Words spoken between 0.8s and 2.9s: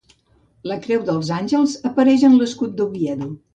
Creu dels Àngels apareix en l'escut